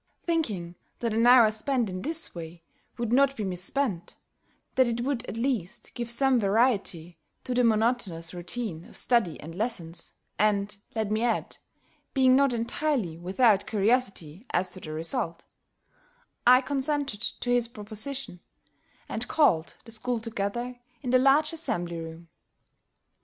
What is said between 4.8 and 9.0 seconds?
it would at least give some variety to the monotonous routine of